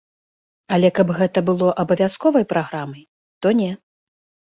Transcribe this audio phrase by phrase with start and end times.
[0.77, 3.09] Але каб гэта было абавязковай праграмай,
[3.45, 3.73] то не.